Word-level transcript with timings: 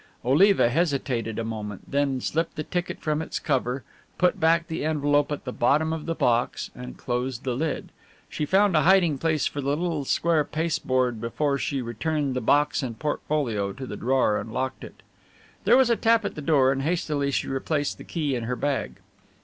Oliva 0.25 0.71
hesitated 0.71 1.37
a 1.37 1.43
moment, 1.43 1.83
then 1.91 2.19
slipped 2.21 2.55
the 2.55 2.63
ticket 2.63 2.99
from 3.01 3.21
its 3.21 3.37
cover, 3.37 3.83
put 4.17 4.39
back 4.39 4.65
the 4.65 4.83
envelope 4.83 5.31
at 5.31 5.45
the 5.45 5.51
bottom 5.51 5.93
of 5.93 6.07
the 6.07 6.15
box 6.15 6.71
and 6.73 6.97
closed 6.97 7.43
the 7.43 7.55
lid. 7.55 7.89
She 8.27 8.47
found 8.47 8.75
a 8.75 8.81
hiding 8.81 9.19
place 9.19 9.45
for 9.45 9.61
the 9.61 9.69
little 9.77 10.03
square 10.05 10.43
pasteboard 10.43 11.21
before 11.21 11.59
she 11.59 11.83
returned 11.83 12.35
the 12.35 12.41
box 12.41 12.81
and 12.81 12.97
portfolio 12.97 13.73
to 13.73 13.85
the 13.85 13.95
drawer 13.95 14.39
and 14.39 14.51
locked 14.51 14.83
it. 14.83 15.03
There 15.65 15.77
was 15.77 15.91
a 15.91 15.95
tap 15.95 16.25
at 16.25 16.33
the 16.33 16.41
door 16.41 16.71
and 16.71 16.81
hastily 16.81 17.29
she 17.29 17.47
replaced 17.47 17.99
the 17.99 18.03
key 18.03 18.33
in 18.33 18.45
her 18.45 18.55
bag. 18.55 18.95